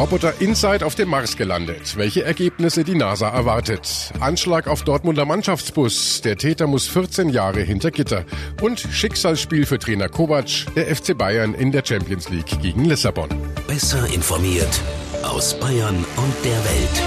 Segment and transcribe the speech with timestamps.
[0.00, 1.98] Roboter Insight auf dem Mars gelandet.
[1.98, 4.14] Welche Ergebnisse die NASA erwartet.
[4.18, 6.22] Anschlag auf Dortmunder Mannschaftsbus.
[6.22, 8.24] Der Täter muss 14 Jahre hinter Gitter.
[8.62, 10.74] Und Schicksalsspiel für Trainer Kovac.
[10.74, 13.28] Der FC Bayern in der Champions League gegen Lissabon.
[13.66, 14.80] Besser informiert
[15.22, 17.02] aus Bayern und der Welt.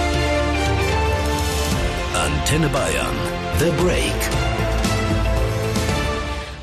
[2.13, 3.15] Antenne Bayern.
[3.57, 4.52] The Break.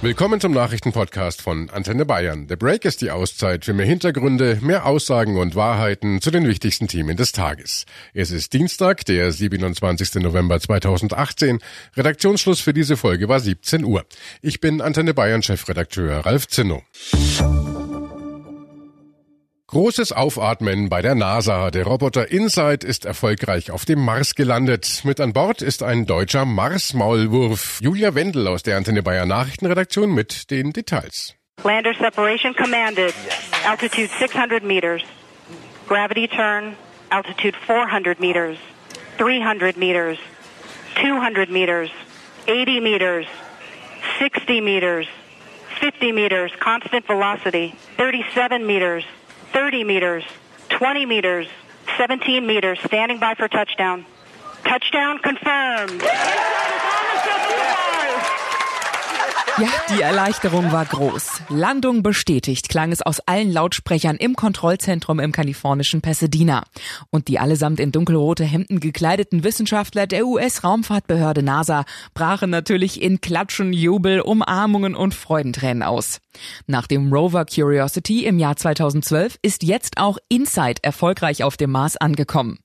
[0.02, 2.46] Willkommen zum Nachrichtenpodcast von Antenne Bayern.
[2.48, 6.88] The Break ist die Auszeit für mehr Hintergründe, mehr Aussagen und Wahrheiten zu den wichtigsten
[6.88, 7.84] Themen des Tages.
[8.14, 10.14] Es ist Dienstag, der 27.
[10.22, 11.58] November 2018.
[11.98, 14.06] Redaktionsschluss für diese Folge war 17 Uhr.
[14.40, 16.82] Ich bin Antenne Bayern Chefredakteur Ralf Zinno.
[19.70, 21.70] Großes Aufatmen bei der NASA.
[21.70, 25.02] Der Roboter InSight ist erfolgreich auf dem Mars gelandet.
[25.04, 27.78] Mit an Bord ist ein deutscher Mars-Maulwurf.
[27.80, 31.36] Julia Wendel aus der Antenne Bayern Nachrichtenredaktion mit den Details.
[31.62, 33.14] Lander separation commanded.
[33.64, 35.02] Altitude 600 meters.
[35.86, 36.74] Gravity turn.
[37.10, 38.58] Altitude 400 meters.
[39.18, 40.18] 300 meters.
[41.00, 41.90] 200 meters.
[42.48, 43.26] 80 meters.
[44.18, 45.06] 60 meters.
[45.78, 46.50] 50 meters.
[46.58, 47.72] Constant velocity.
[47.98, 49.04] 37 meters.
[49.52, 50.24] 30 meters,
[50.70, 51.48] 20 meters,
[51.96, 54.04] 17 meters, standing by for touchdown.
[54.64, 56.02] Touchdown confirmed.
[59.60, 61.42] Ja, die Erleichterung war groß.
[61.50, 66.64] Landung bestätigt, klang es aus allen Lautsprechern im Kontrollzentrum im kalifornischen Pasadena.
[67.10, 73.74] Und die allesamt in dunkelrote Hemden gekleideten Wissenschaftler der US-Raumfahrtbehörde NASA brachen natürlich in Klatschen,
[73.74, 76.20] Jubel, Umarmungen und Freudentränen aus.
[76.66, 81.98] Nach dem Rover Curiosity im Jahr 2012 ist jetzt auch InSight erfolgreich auf dem Mars
[81.98, 82.60] angekommen.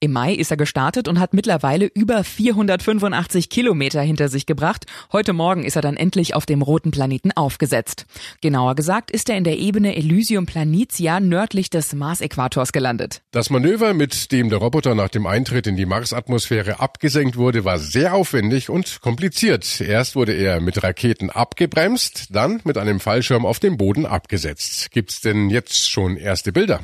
[0.00, 4.86] Im Mai ist er gestartet und hat mittlerweile über 485 Kilometer hinter sich gebracht.
[5.12, 8.06] Heute Morgen ist er dann endlich auf dem roten Planeten aufgesetzt.
[8.40, 13.22] Genauer gesagt ist er in der Ebene Elysium Planitia nördlich des Mars-Äquators gelandet.
[13.30, 17.78] Das Manöver, mit dem der Roboter nach dem Eintritt in die Marsatmosphäre abgesenkt wurde, war
[17.78, 19.80] sehr aufwendig und kompliziert.
[19.80, 24.90] Erst wurde er mit Raketen abgebremst, dann mit einem Fallschirm auf dem Boden abgesetzt.
[24.90, 26.80] Gibt's denn jetzt schon erste Bilder?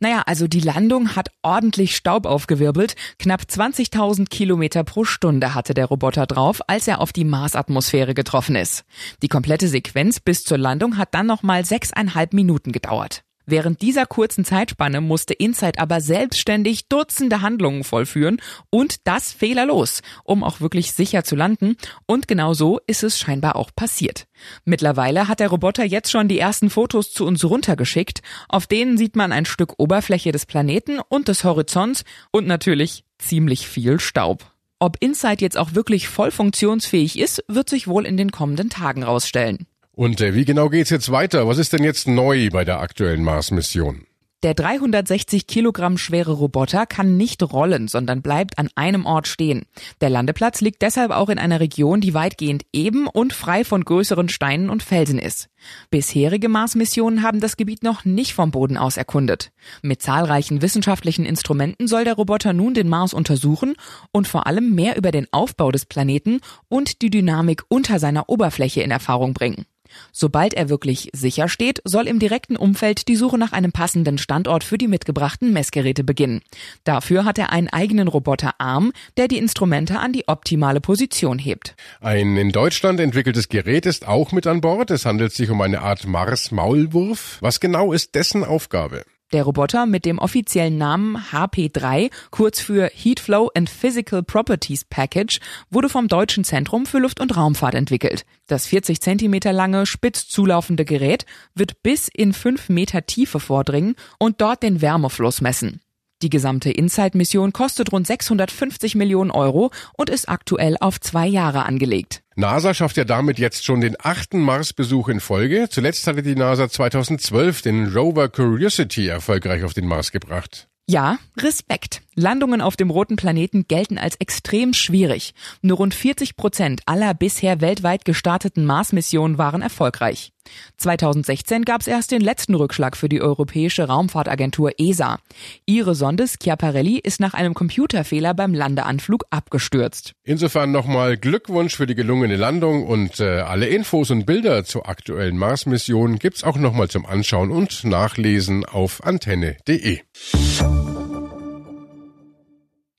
[0.00, 2.94] Naja, also die Landung hat ordentlich Staub aufgewirbelt.
[3.18, 8.54] Knapp 20.000 Kilometer pro Stunde hatte der Roboter drauf, als er auf die Marsatmosphäre getroffen
[8.54, 8.84] ist.
[9.22, 13.24] Die komplette Sequenz bis zur Landung hat dann nochmal sechseinhalb Minuten gedauert.
[13.50, 20.44] Während dieser kurzen Zeitspanne musste Insight aber selbstständig Dutzende Handlungen vollführen und das fehlerlos, um
[20.44, 21.78] auch wirklich sicher zu landen.
[22.04, 24.26] Und genau so ist es scheinbar auch passiert.
[24.66, 28.20] Mittlerweile hat der Roboter jetzt schon die ersten Fotos zu uns runtergeschickt.
[28.50, 33.66] Auf denen sieht man ein Stück Oberfläche des Planeten und des Horizonts und natürlich ziemlich
[33.66, 34.52] viel Staub.
[34.78, 39.04] Ob Insight jetzt auch wirklich voll funktionsfähig ist, wird sich wohl in den kommenden Tagen
[39.04, 39.66] rausstellen.
[39.98, 41.48] Und äh, wie genau geht's jetzt weiter?
[41.48, 44.06] Was ist denn jetzt neu bei der aktuellen Mars-Mission?
[44.44, 49.64] Der 360 Kilogramm schwere Roboter kann nicht rollen, sondern bleibt an einem Ort stehen.
[50.00, 54.28] Der Landeplatz liegt deshalb auch in einer Region, die weitgehend eben und frei von größeren
[54.28, 55.48] Steinen und Felsen ist.
[55.90, 59.50] Bisherige Mars-Missionen haben das Gebiet noch nicht vom Boden aus erkundet.
[59.82, 63.74] Mit zahlreichen wissenschaftlichen Instrumenten soll der Roboter nun den Mars untersuchen
[64.12, 68.82] und vor allem mehr über den Aufbau des Planeten und die Dynamik unter seiner Oberfläche
[68.82, 69.66] in Erfahrung bringen.
[70.12, 74.64] Sobald er wirklich sicher steht, soll im direkten Umfeld die Suche nach einem passenden Standort
[74.64, 76.42] für die mitgebrachten Messgeräte beginnen.
[76.84, 81.74] Dafür hat er einen eigenen Roboterarm, der die Instrumente an die optimale Position hebt.
[82.00, 84.90] Ein in Deutschland entwickeltes Gerät ist auch mit an Bord.
[84.90, 87.38] Es handelt sich um eine Art Mars-Maulwurf.
[87.40, 89.04] Was genau ist dessen Aufgabe?
[89.32, 95.40] Der Roboter mit dem offiziellen Namen HP3, kurz für Heat Flow and Physical Properties Package,
[95.68, 98.24] wurde vom Deutschen Zentrum für Luft- und Raumfahrt entwickelt.
[98.46, 104.40] Das 40 Zentimeter lange, spitz zulaufende Gerät wird bis in 5 Meter Tiefe vordringen und
[104.40, 105.82] dort den Wärmefluss messen.
[106.22, 112.22] Die gesamte Insight-Mission kostet rund 650 Millionen Euro und ist aktuell auf zwei Jahre angelegt.
[112.34, 115.68] NASA schafft ja damit jetzt schon den achten Mars-Besuch in Folge.
[115.70, 120.68] Zuletzt hatte die NASA 2012 den Rover Curiosity erfolgreich auf den Mars gebracht.
[120.88, 122.00] Ja, Respekt.
[122.18, 125.34] Landungen auf dem roten Planeten gelten als extrem schwierig.
[125.62, 130.32] Nur rund 40 Prozent aller bisher weltweit gestarteten Mars-Missionen waren erfolgreich.
[130.78, 135.18] 2016 gab es erst den letzten Rückschlag für die Europäische Raumfahrtagentur ESA.
[135.66, 140.14] Ihre Sonde Schiaparelli ist nach einem Computerfehler beim Landeanflug abgestürzt.
[140.24, 145.38] Insofern nochmal Glückwunsch für die gelungene Landung und äh, alle Infos und Bilder zur aktuellen
[145.38, 150.00] Mars-Mission gibt's auch nochmal zum Anschauen und Nachlesen auf antenne.de.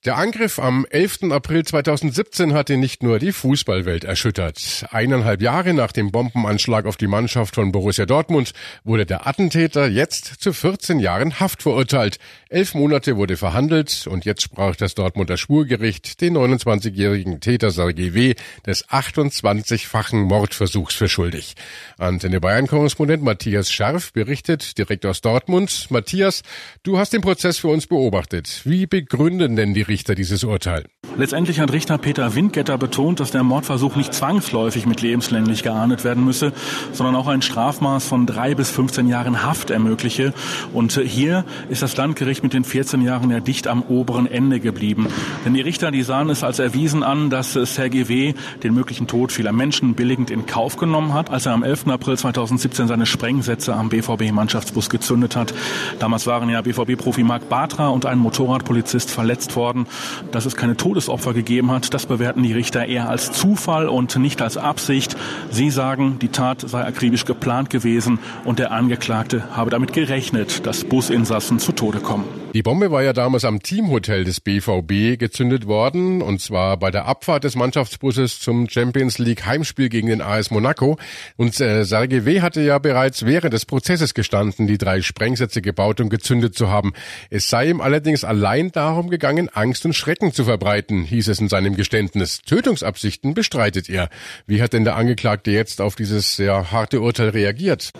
[0.05, 1.23] Der Angriff am 11.
[1.29, 4.85] April 2017 hatte nicht nur die Fußballwelt erschüttert.
[4.91, 8.53] Eineinhalb Jahre nach dem Bombenanschlag auf die Mannschaft von Borussia Dortmund
[8.85, 12.17] wurde der Attentäter jetzt zu 14 Jahren Haft verurteilt.
[12.47, 18.35] Elf Monate wurde verhandelt und jetzt sprach das Dortmunder Schwurgericht den 29-jährigen Täter Sergei W.
[18.65, 21.55] des 28-fachen Mordversuchs für schuldig.
[21.97, 25.87] Antenne Bayern-Korrespondent Matthias Scharf berichtet direkt aus Dortmund.
[25.89, 26.43] Matthias,
[26.83, 28.61] du hast den Prozess für uns beobachtet.
[28.63, 30.85] Wie begründen denn die Richter dieses Urteil?
[31.19, 36.23] Letztendlich hat Richter Peter Windgetter betont, dass der Mordversuch nicht zwangsläufig mit lebenslänglich geahndet werden
[36.23, 36.53] müsse,
[36.93, 40.33] sondern auch ein Strafmaß von drei bis 15 Jahren Haft ermögliche.
[40.71, 45.07] Und hier ist das Landgericht mit den 14 Jahren ja dicht am oberen Ende geblieben.
[45.43, 48.33] Denn die Richter, die sahen es als erwiesen an, dass Sergei W.
[48.63, 51.87] den möglichen Tod vieler Menschen billigend in Kauf genommen hat, als er am 11.
[51.87, 55.53] April 2017 seine Sprengsätze am BVB-Mannschaftsbus gezündet hat.
[55.99, 59.85] Damals waren ja BVB-Profi Marc Bartra und ein Motorradpolizist verletzt worden.
[60.31, 60.77] Dass es keine
[61.09, 65.15] Todesopfer gegeben hat, das bewerten die Richter eher als Zufall und nicht als Absicht.
[65.49, 70.83] Sie sagen, die Tat sei akribisch geplant gewesen und der Angeklagte habe damit gerechnet, dass
[70.83, 72.25] Businsassen zu Tode kommen.
[72.53, 77.05] Die Bombe war ja damals am Teamhotel des BVB gezündet worden, und zwar bei der
[77.05, 80.97] Abfahrt des Mannschaftsbusses zum Champions League Heimspiel gegen den AS Monaco.
[81.37, 82.41] Und äh, Sergei W.
[82.41, 86.93] hatte ja bereits während des Prozesses gestanden, die drei Sprengsätze gebaut und gezündet zu haben.
[87.29, 91.49] Es sei ihm allerdings allein darum gegangen, Angst und Schrecken zu verbreiten, hieß es in
[91.49, 92.41] seinem Geständnis.
[92.41, 94.09] Tötungsabsichten bestreitet er.
[94.45, 97.91] Wie hat denn der Angeklagte jetzt auf dieses sehr harte Urteil reagiert?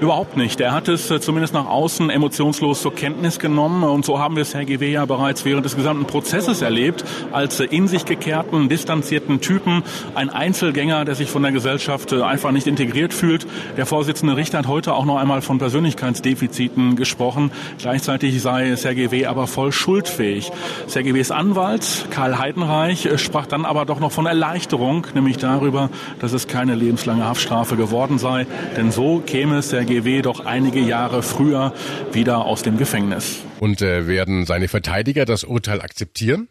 [0.00, 0.60] Überhaupt nicht.
[0.60, 3.82] Er hat es äh, zumindest nach außen emotionslos zur Kenntnis genommen.
[3.82, 7.58] Und so haben wir es Herr GW ja bereits während des gesamten Prozesses erlebt, als
[7.58, 9.82] äh, in sich gekehrten, distanzierten Typen,
[10.14, 13.48] ein Einzelgänger, der sich von der Gesellschaft äh, einfach nicht integriert fühlt.
[13.76, 17.50] Der Vorsitzende Richter hat heute auch noch einmal von Persönlichkeitsdefiziten gesprochen.
[17.78, 19.26] Gleichzeitig sei Sergei W.
[19.26, 20.52] aber voll schuldfähig.
[20.86, 25.90] Sergei W.s Anwalt, Karl Heidenreich, sprach dann aber doch noch von Erleichterung, nämlich darüber,
[26.20, 28.46] dass es keine lebenslange Haftstrafe geworden sei.
[28.76, 31.72] Denn so käme Sergei GW doch einige Jahre früher
[32.12, 33.38] wieder aus dem Gefängnis.
[33.58, 36.48] Und äh, werden seine Verteidiger das Urteil akzeptieren?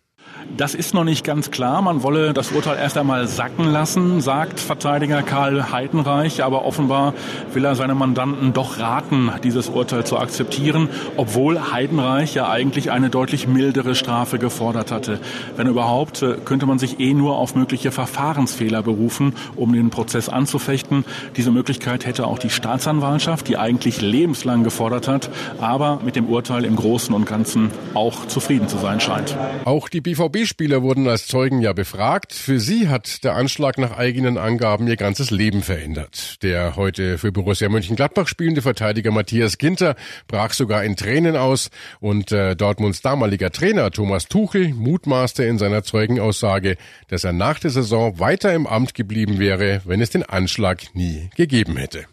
[0.55, 1.81] Das ist noch nicht ganz klar.
[1.81, 6.43] Man wolle das Urteil erst einmal sacken lassen, sagt Verteidiger Karl Heidenreich.
[6.43, 7.13] Aber offenbar
[7.53, 13.09] will er seine Mandanten doch raten, dieses Urteil zu akzeptieren, obwohl Heidenreich ja eigentlich eine
[13.09, 15.19] deutlich mildere Strafe gefordert hatte.
[15.57, 20.29] Wenn überhaupt, äh, könnte man sich eh nur auf mögliche Verfahrensfehler berufen, um den Prozess
[20.29, 21.05] anzufechten.
[21.35, 25.29] Diese Möglichkeit hätte auch die Staatsanwaltschaft, die eigentlich lebenslang gefordert hat,
[25.59, 29.35] aber mit dem Urteil im Großen und Ganzen auch zufrieden zu sein scheint.
[29.65, 32.33] Auch die BVB BVB-Spieler wurden als Zeugen ja befragt.
[32.33, 36.43] Für sie hat der Anschlag nach eigenen Angaben ihr ganzes Leben verändert.
[36.43, 39.95] Der heute für Borussia Mönchengladbach spielende Verteidiger Matthias Ginter
[40.27, 41.69] brach sogar in Tränen aus
[41.99, 47.71] und äh, Dortmunds damaliger Trainer Thomas Tuchel mutmaßte in seiner Zeugenaussage, dass er nach der
[47.71, 52.05] Saison weiter im Amt geblieben wäre, wenn es den Anschlag nie gegeben hätte.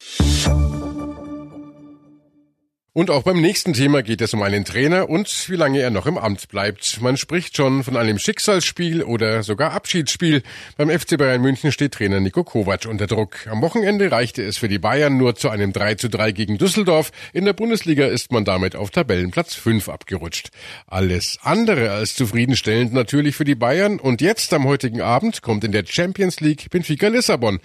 [2.96, 6.06] Und auch beim nächsten Thema geht es um einen Trainer und wie lange er noch
[6.06, 7.02] im Amt bleibt.
[7.02, 10.44] Man spricht schon von einem Schicksalsspiel oder sogar Abschiedsspiel.
[10.76, 13.48] Beim FC Bayern München steht Trainer Nico Kovac unter Druck.
[13.48, 17.10] Am Wochenende reichte es für die Bayern nur zu einem 3 zu 3 gegen Düsseldorf.
[17.32, 20.50] In der Bundesliga ist man damit auf Tabellenplatz 5 abgerutscht.
[20.86, 23.98] Alles andere als zufriedenstellend natürlich für die Bayern.
[23.98, 27.58] Und jetzt am heutigen Abend kommt in der Champions League Benfica Lissabon.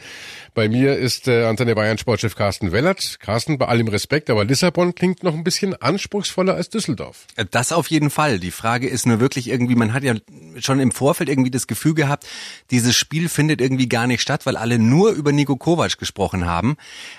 [0.56, 3.20] Bei mir ist äh, Antenne Bayern Sportchef Carsten Wellert.
[3.20, 7.25] Carsten, bei allem Respekt, aber Lissabon klingt noch ein bisschen anspruchsvoller als Düsseldorf.
[7.51, 8.39] Das auf jeden Fall.
[8.39, 10.15] Die Frage ist nur wirklich irgendwie, man hat ja
[10.60, 12.27] schon im Vorfeld irgendwie das Gefühl gehabt,
[12.72, 16.77] dieses Spiel findet irgendwie gar nicht statt, weil alle nur über Nico Kovac gesprochen haben.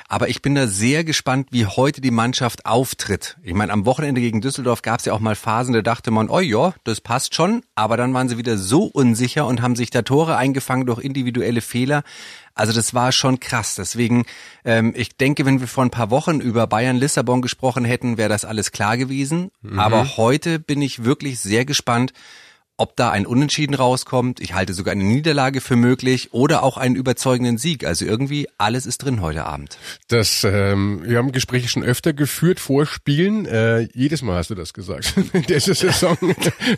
[0.08, 3.36] Aber ich bin da sehr gespannt, wie heute die Mannschaft auftritt.
[3.42, 6.28] Ich meine, am Wochenende gegen Düsseldorf gab es ja auch mal Phasen, da dachte man,
[6.28, 7.62] oh ja, das passt schon.
[7.74, 11.60] Aber dann waren sie wieder so unsicher und haben sich da Tore eingefangen durch individuelle
[11.60, 12.02] Fehler.
[12.60, 13.76] Also das war schon krass.
[13.76, 14.26] Deswegen,
[14.66, 18.28] ähm, ich denke, wenn wir vor ein paar Wochen über Bayern Lissabon gesprochen hätten, wäre
[18.28, 19.50] das alles klar gewesen.
[19.62, 19.78] Mhm.
[19.78, 22.12] Aber heute bin ich wirklich sehr gespannt,
[22.80, 26.96] ob da ein Unentschieden rauskommt, ich halte sogar eine Niederlage für möglich oder auch einen
[26.96, 27.84] überzeugenden Sieg.
[27.84, 29.76] Also irgendwie alles ist drin heute Abend.
[30.08, 33.44] Das, ähm, wir haben Gespräche schon öfter geführt vor Spielen.
[33.44, 36.16] Äh, jedes Mal hast du das gesagt in dieser Saison.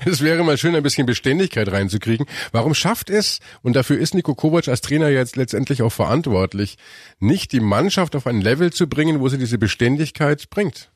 [0.05, 2.27] es wäre mal schön, ein bisschen Beständigkeit reinzukriegen.
[2.51, 6.79] Warum schafft es, und dafür ist Nico Kovac als Trainer jetzt letztendlich auch verantwortlich,
[7.21, 10.91] nicht die Mannschaft auf ein Level zu bringen, wo sie diese Beständigkeit bringt?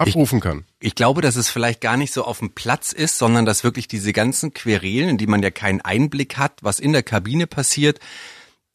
[0.00, 0.64] Abrufen kann.
[0.80, 3.64] Ich, ich glaube, dass es vielleicht gar nicht so auf dem Platz ist, sondern dass
[3.64, 7.46] wirklich diese ganzen Querelen, in die man ja keinen Einblick hat, was in der Kabine
[7.46, 8.00] passiert,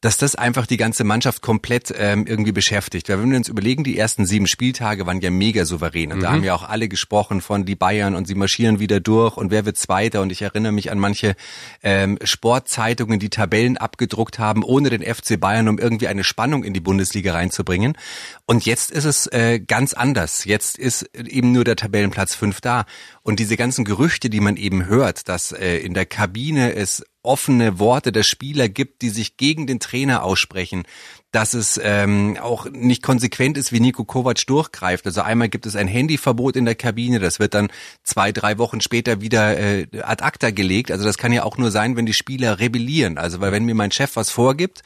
[0.02, 3.08] dass das einfach die ganze Mannschaft komplett ähm, irgendwie beschäftigt.
[3.08, 6.12] Weil wenn wir uns überlegen, die ersten sieben Spieltage waren ja mega souverän.
[6.12, 6.22] Und mhm.
[6.22, 9.50] da haben ja auch alle gesprochen von die Bayern und sie marschieren wieder durch und
[9.50, 10.20] wer wird Zweiter.
[10.20, 11.34] Und ich erinnere mich an manche
[11.82, 16.74] ähm, Sportzeitungen, die Tabellen abgedruckt haben, ohne den FC Bayern, um irgendwie eine Spannung in
[16.74, 17.96] die Bundesliga reinzubringen.
[18.44, 20.44] Und jetzt ist es äh, ganz anders.
[20.44, 22.84] Jetzt ist eben nur der Tabellenplatz fünf da.
[23.22, 27.78] Und diese ganzen Gerüchte, die man eben hört, dass äh, in der Kabine es offene
[27.78, 30.84] Worte der Spieler gibt, die sich gegen den Trainer aussprechen,
[31.32, 35.04] dass es ähm, auch nicht konsequent ist, wie Nico Kovac durchgreift.
[35.06, 37.68] Also einmal gibt es ein Handyverbot in der Kabine, das wird dann
[38.04, 40.90] zwei, drei Wochen später wieder äh, ad acta gelegt.
[40.90, 43.18] Also das kann ja auch nur sein, wenn die Spieler rebellieren.
[43.18, 44.82] Also weil wenn mir mein Chef was vorgibt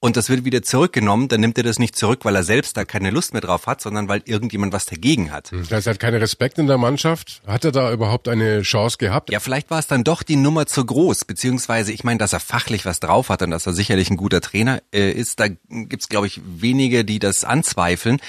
[0.00, 2.86] und das wird wieder zurückgenommen, dann nimmt er das nicht zurück, weil er selbst da
[2.86, 5.52] keine Lust mehr drauf hat, sondern weil irgendjemand was dagegen hat.
[5.52, 7.42] Das heißt, er hat keinen Respekt in der Mannschaft.
[7.46, 9.30] Hat er da überhaupt eine Chance gehabt?
[9.30, 12.40] Ja, vielleicht war es dann doch die Nummer zu groß, beziehungsweise ich meine, dass er
[12.40, 16.08] fachlich was drauf hat und dass er sicherlich ein guter Trainer äh, ist, da gibt's
[16.08, 18.20] glaube ich wenige, die das anzweifeln.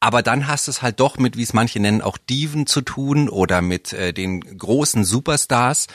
[0.00, 3.28] Aber dann hast es halt doch mit, wie es manche nennen, auch Diven zu tun
[3.28, 5.86] oder mit äh, den großen Superstars.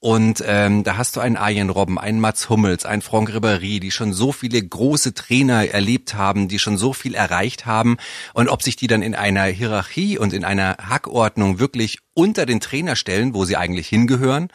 [0.00, 3.90] Und ähm, da hast du einen Arjen Robben, einen Mats Hummels, einen Franck Ribéry, die
[3.90, 7.98] schon so viele große Trainer erlebt haben, die schon so viel erreicht haben.
[8.32, 12.60] Und ob sich die dann in einer Hierarchie und in einer Hackordnung wirklich unter den
[12.60, 14.48] Trainer stellen, wo sie eigentlich hingehören,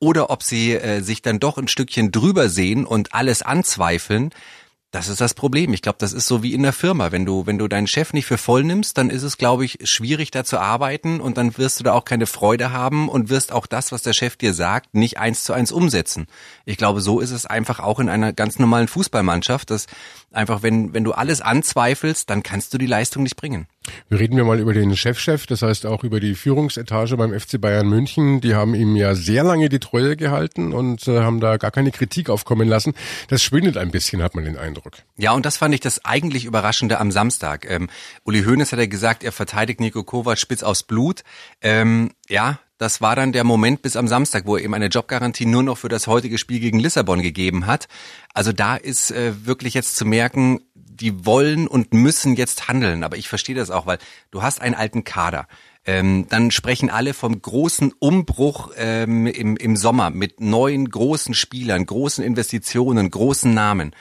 [0.00, 4.30] oder ob sie äh, sich dann doch ein Stückchen drüber sehen und alles anzweifeln,
[4.90, 5.74] das ist das Problem.
[5.74, 7.12] Ich glaube, das ist so wie in der Firma.
[7.12, 9.78] Wenn du, wenn du deinen Chef nicht für voll nimmst, dann ist es, glaube ich,
[9.84, 13.52] schwierig da zu arbeiten und dann wirst du da auch keine Freude haben und wirst
[13.52, 16.26] auch das, was der Chef dir sagt, nicht eins zu eins umsetzen.
[16.64, 19.88] Ich glaube, so ist es einfach auch in einer ganz normalen Fußballmannschaft, dass
[20.32, 23.66] einfach, wenn, wenn du alles anzweifelst, dann kannst du die Leistung nicht bringen.
[24.08, 27.38] Wir reden wir mal über den Chefchef, -Chef, das heißt auch über die Führungsetage beim
[27.38, 28.40] FC Bayern München.
[28.40, 31.90] Die haben ihm ja sehr lange die Treue gehalten und äh, haben da gar keine
[31.90, 32.94] Kritik aufkommen lassen.
[33.28, 34.92] Das schwindet ein bisschen, hat man den Eindruck.
[35.16, 37.68] Ja, und das fand ich das eigentlich Überraschende am Samstag.
[37.68, 37.88] Ähm,
[38.24, 41.22] Uli Hoeneß hat ja gesagt, er verteidigt Nico Kovac spitz aufs Blut.
[41.60, 45.46] Ähm, ja, das war dann der Moment bis am Samstag, wo er eben eine Jobgarantie
[45.46, 47.88] nur noch für das heutige Spiel gegen Lissabon gegeben hat.
[48.34, 50.60] Also da ist äh, wirklich jetzt zu merken,
[51.00, 53.04] die wollen und müssen jetzt handeln.
[53.04, 53.98] Aber ich verstehe das auch, weil
[54.30, 55.48] du hast einen alten Kader.
[55.84, 61.86] Ähm, dann sprechen alle vom großen Umbruch ähm, im, im Sommer mit neuen großen Spielern,
[61.86, 63.94] großen Investitionen, großen Namen.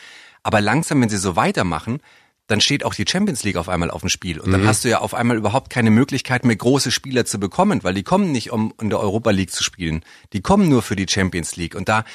[0.44, 2.00] Aber langsam, wenn sie so weitermachen,
[2.48, 4.40] dann steht auch die Champions League auf einmal auf dem Spiel.
[4.40, 4.68] Und dann mhm.
[4.68, 8.04] hast du ja auf einmal überhaupt keine Möglichkeit mehr, große Spieler zu bekommen, weil die
[8.04, 10.04] kommen nicht, um in der Europa League zu spielen.
[10.34, 11.76] Die kommen nur für die Champions League.
[11.76, 12.06] Und da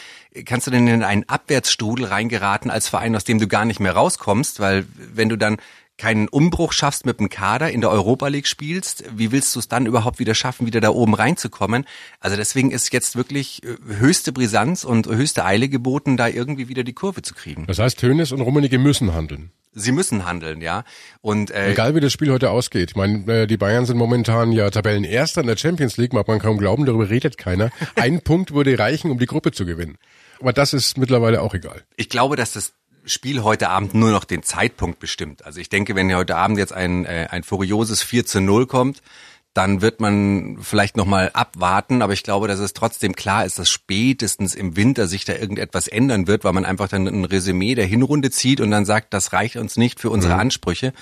[0.47, 3.93] kannst du denn in einen Abwärtsstrudel reingeraten als Verein, aus dem du gar nicht mehr
[3.93, 5.59] rauskommst, weil wenn du dann
[5.99, 9.69] keinen Umbruch schaffst mit dem Kader, in der Europa League spielst, wie willst du es
[9.69, 11.85] dann überhaupt wieder schaffen, wieder da oben reinzukommen?
[12.19, 16.83] Also deswegen ist jetzt wirklich äh, höchste Brisanz und höchste Eile geboten, da irgendwie wieder
[16.83, 17.67] die Kurve zu kriegen.
[17.67, 20.85] Das heißt, Hönes und Rummenigge müssen handeln sie müssen handeln, ja.
[21.21, 22.91] Und äh, egal wie das Spiel heute ausgeht.
[22.91, 26.39] Ich meine, äh, die Bayern sind momentan ja Tabellenerster in der Champions League, mag man
[26.39, 27.71] kaum glauben, darüber redet keiner.
[27.97, 29.99] Ein Punkt würde reichen, um die Gruppe zu gewinnen.
[30.41, 31.83] Aber das ist mittlerweile auch egal.
[31.97, 32.73] Ich glaube, dass das
[33.05, 35.45] Spiel heute Abend nur noch den Zeitpunkt bestimmt.
[35.45, 39.03] Also ich denke, wenn heute Abend jetzt ein, äh, ein furioses 4 zu 0 kommt,
[39.55, 43.69] dann wird man vielleicht nochmal abwarten, aber ich glaube, dass es trotzdem klar ist, dass
[43.69, 47.85] spätestens im Winter sich da irgendetwas ändern wird, weil man einfach dann ein Resümee der
[47.85, 50.41] Hinrunde zieht und dann sagt, das reicht uns nicht für unsere mhm.
[50.41, 50.93] Ansprüche.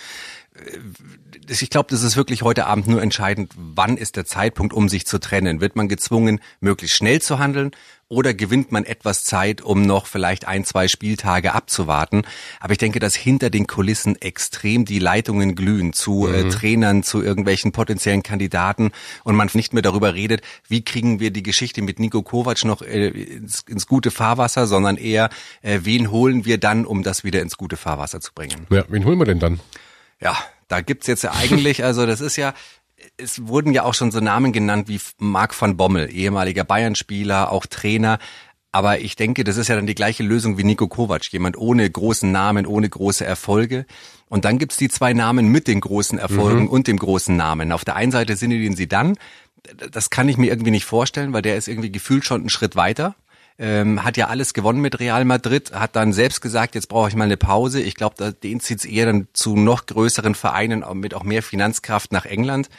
[1.48, 5.06] Ich glaube, das ist wirklich heute Abend nur entscheidend, wann ist der Zeitpunkt, um sich
[5.06, 5.60] zu trennen.
[5.60, 7.70] Wird man gezwungen, möglichst schnell zu handeln
[8.08, 12.22] oder gewinnt man etwas Zeit, um noch vielleicht ein, zwei Spieltage abzuwarten?
[12.58, 16.48] Aber ich denke, dass hinter den Kulissen extrem die Leitungen glühen zu äh, mhm.
[16.48, 18.90] äh, Trainern, zu irgendwelchen potenziellen Kandidaten
[19.22, 22.82] und man nicht mehr darüber redet, wie kriegen wir die Geschichte mit Nico Kovac noch
[22.82, 25.30] äh, ins, ins, gute Fahrwasser, sondern eher,
[25.62, 28.66] äh, wen holen wir dann, um das wieder ins gute Fahrwasser zu bringen?
[28.70, 29.60] Ja, wen holen wir denn dann?
[30.20, 30.36] Ja,
[30.68, 32.54] da gibt's jetzt ja eigentlich, also das ist ja,
[33.16, 37.66] es wurden ja auch schon so Namen genannt wie Marc van Bommel, ehemaliger Bayern-Spieler, auch
[37.66, 38.18] Trainer.
[38.72, 41.90] Aber ich denke, das ist ja dann die gleiche Lösung wie Nico Kovac, jemand ohne
[41.90, 43.84] großen Namen, ohne große Erfolge.
[44.28, 46.68] Und dann gibt's die zwei Namen mit den großen Erfolgen mhm.
[46.68, 47.72] und dem großen Namen.
[47.72, 49.16] Auf der einen Seite sind die sie dann.
[49.90, 52.76] Das kann ich mir irgendwie nicht vorstellen, weil der ist irgendwie gefühlt schon einen Schritt
[52.76, 53.16] weiter.
[53.62, 57.14] Ähm, hat ja alles gewonnen mit Real Madrid, hat dann selbst gesagt, jetzt brauche ich
[57.14, 57.82] mal eine Pause.
[57.82, 62.24] Ich glaube, den zieht's eher dann zu noch größeren Vereinen mit auch mehr Finanzkraft nach
[62.24, 62.70] England.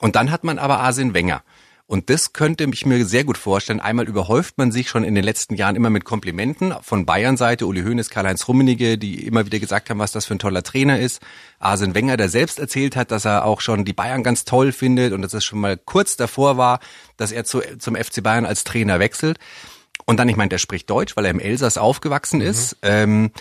[0.00, 1.42] Und dann hat man aber Arsene Wenger.
[1.88, 3.78] Und das könnte ich mir sehr gut vorstellen.
[3.80, 7.82] Einmal überhäuft man sich schon in den letzten Jahren immer mit Komplimenten von Bayern-Seite, Uli
[7.82, 11.22] Hoeneß, Karl-Heinz Rummenigge, die immer wieder gesagt haben, was das für ein toller Trainer ist.
[11.60, 15.12] Arsene Wenger, der selbst erzählt hat, dass er auch schon die Bayern ganz toll findet
[15.12, 16.80] und dass es schon mal kurz davor war,
[17.16, 19.38] dass er zu, zum FC Bayern als Trainer wechselt.
[20.06, 22.46] Und dann, ich meine, der spricht Deutsch, weil er im Elsass aufgewachsen mhm.
[22.46, 22.76] ist.
[22.82, 23.32] Ähm,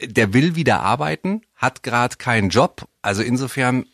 [0.00, 2.88] der will wieder arbeiten, hat gerade keinen Job.
[3.00, 3.86] Also insofern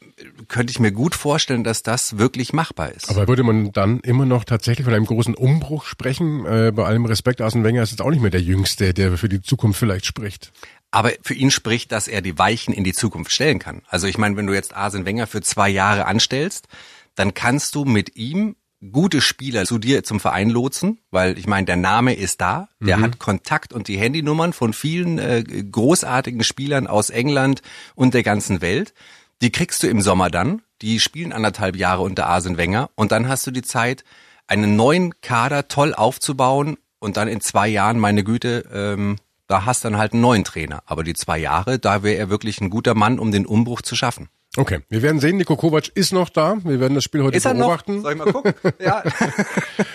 [0.49, 3.11] könnte ich mir gut vorstellen, dass das wirklich machbar ist.
[3.11, 6.47] Aber würde man dann immer noch tatsächlich von einem großen Umbruch sprechen?
[6.47, 9.29] Äh, bei allem Respekt, Arsene Wenger ist jetzt auch nicht mehr der Jüngste, der für
[9.29, 10.53] die Zukunft vielleicht spricht.
[10.91, 13.83] Aber für ihn spricht, dass er die Weichen in die Zukunft stellen kann.
[13.89, 16.67] Also ich meine, wenn du jetzt Arsene Wenger für zwei Jahre anstellst,
[17.15, 18.57] dann kannst du mit ihm
[18.93, 22.97] gute Spieler zu dir zum Verein lotsen, weil ich meine, der Name ist da, der
[22.97, 23.03] mhm.
[23.03, 27.63] hat Kontakt und die Handynummern von vielen äh, großartigen Spielern aus England
[27.95, 28.95] und der ganzen Welt.
[29.43, 33.29] Die kriegst du im Sommer dann, die spielen anderthalb Jahre unter Arsene Wenger und dann
[33.29, 34.05] hast du die Zeit,
[34.47, 39.85] einen neuen Kader toll aufzubauen und dann in zwei Jahren, meine Güte, ähm, da hast
[39.85, 40.83] dann halt einen neuen Trainer.
[40.87, 43.97] Aber die zwei Jahre, da wäre er wirklich ein guter Mann, um den Umbruch zu
[43.97, 44.29] schaffen.
[44.57, 46.57] Okay, wir werden sehen, Niko Kovac ist noch da.
[46.65, 47.97] Wir werden das Spiel heute ist er beobachten.
[47.97, 48.03] Noch?
[48.03, 48.53] Soll ich mal gucken?
[48.85, 49.05] ja,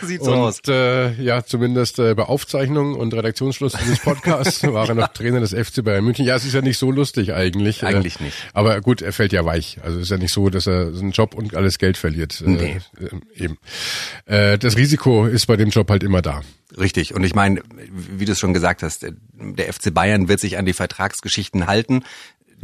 [0.02, 0.62] sieht so und, aus.
[0.70, 5.54] Äh, ja, zumindest äh, bei Aufzeichnung und Redaktionsschluss dieses Podcasts war er noch Trainer des
[5.54, 6.26] FC Bayern München.
[6.26, 7.84] Ja, es ist ja nicht so lustig eigentlich.
[7.84, 8.38] Äh, eigentlich nicht.
[8.54, 9.80] Aber gut, er fällt ja weich.
[9.84, 12.40] Also ist ja nicht so, dass er seinen Job und alles Geld verliert.
[12.40, 12.82] Äh, nee.
[12.98, 13.58] Äh, eben.
[14.26, 16.44] Äh, das Risiko ist bei dem Job halt immer da.
[16.78, 17.14] Richtig.
[17.14, 20.66] Und ich meine, wie du es schon gesagt hast, der FC Bayern wird sich an
[20.66, 22.04] die Vertragsgeschichten halten.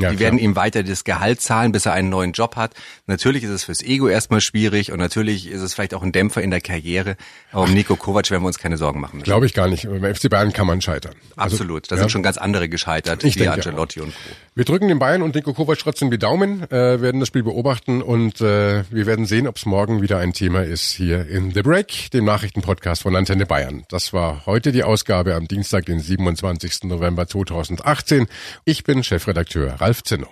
[0.02, 0.32] Ja, die klar.
[0.32, 2.74] werden ihm weiter das Gehalt zahlen, bis er einen neuen Job hat.
[3.08, 6.42] Natürlich ist es fürs Ego erstmal schwierig und natürlich ist es vielleicht auch ein Dämpfer
[6.42, 7.16] in der Karriere.
[7.52, 9.22] Aber um Nico Kovac werden wir uns keine Sorgen machen.
[9.24, 9.88] Glaube ich gar nicht.
[9.90, 11.16] Beim FC Bayern kann man scheitern.
[11.36, 11.92] Also, Absolut.
[11.92, 12.02] Da ja.
[12.02, 14.06] sind schon ganz andere gescheitert, ich wie Ancelotti auch.
[14.06, 14.20] und Co.
[14.56, 18.02] Wir drücken den Bayern und Nico Kovac trotzdem die Daumen, äh, werden das Spiel beobachten
[18.02, 21.62] und äh, wir werden sehen, ob es morgen wieder ein Thema ist hier in The
[21.62, 23.84] Break, dem Nachrichtenpodcast von Antenne Bayern.
[23.90, 26.84] Das war heute die Ausgabe am Dienstag, den 27.
[26.84, 28.28] November 2018.
[28.66, 30.28] Ich bin Chefredakteur Ralf Ralf Zinno.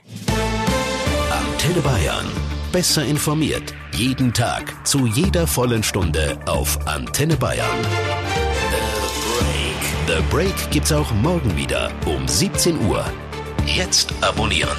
[1.29, 2.25] Antenne Bayern.
[2.71, 3.73] Besser informiert.
[3.91, 4.87] Jeden Tag.
[4.87, 7.67] Zu jeder vollen Stunde auf Antenne Bayern.
[8.71, 10.17] The Break.
[10.17, 13.03] The Break gibt's auch morgen wieder um 17 Uhr.
[13.65, 14.77] Jetzt abonnieren.